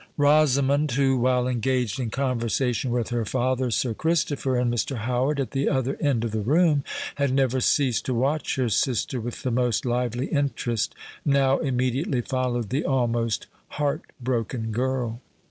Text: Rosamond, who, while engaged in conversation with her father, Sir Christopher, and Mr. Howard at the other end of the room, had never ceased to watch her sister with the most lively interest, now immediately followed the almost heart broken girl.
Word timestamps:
Rosamond, 0.17 0.89
who, 0.93 1.15
while 1.15 1.47
engaged 1.47 1.99
in 1.99 2.09
conversation 2.09 2.89
with 2.89 3.09
her 3.09 3.23
father, 3.23 3.69
Sir 3.69 3.93
Christopher, 3.93 4.57
and 4.57 4.73
Mr. 4.73 4.95
Howard 4.97 5.39
at 5.39 5.51
the 5.51 5.69
other 5.69 5.95
end 6.01 6.23
of 6.23 6.31
the 6.31 6.41
room, 6.41 6.83
had 7.17 7.31
never 7.31 7.61
ceased 7.61 8.05
to 8.07 8.13
watch 8.15 8.55
her 8.55 8.67
sister 8.69 9.21
with 9.21 9.43
the 9.43 9.51
most 9.51 9.85
lively 9.85 10.25
interest, 10.25 10.95
now 11.23 11.59
immediately 11.59 12.21
followed 12.21 12.69
the 12.71 12.83
almost 12.83 13.45
heart 13.77 14.01
broken 14.19 14.71
girl. 14.71 15.21